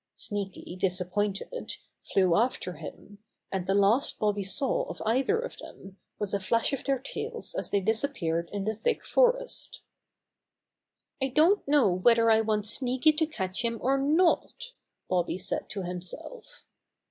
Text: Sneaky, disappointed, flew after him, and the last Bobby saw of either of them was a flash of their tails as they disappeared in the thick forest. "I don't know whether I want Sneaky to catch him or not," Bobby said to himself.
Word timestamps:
Sneaky, 0.15 0.75
disappointed, 0.77 1.77
flew 2.01 2.35
after 2.35 2.73
him, 2.73 3.19
and 3.51 3.67
the 3.67 3.75
last 3.75 4.17
Bobby 4.17 4.41
saw 4.41 4.89
of 4.89 4.99
either 5.05 5.39
of 5.39 5.57
them 5.57 5.97
was 6.17 6.33
a 6.33 6.39
flash 6.39 6.73
of 6.73 6.83
their 6.85 6.97
tails 6.97 7.53
as 7.53 7.69
they 7.69 7.79
disappeared 7.79 8.49
in 8.51 8.63
the 8.65 8.73
thick 8.73 9.05
forest. 9.05 9.83
"I 11.21 11.27
don't 11.27 11.67
know 11.67 11.93
whether 11.93 12.31
I 12.31 12.41
want 12.41 12.65
Sneaky 12.65 13.13
to 13.13 13.27
catch 13.27 13.63
him 13.63 13.77
or 13.79 13.99
not," 13.99 14.73
Bobby 15.07 15.37
said 15.37 15.69
to 15.69 15.83
himself. 15.83 16.65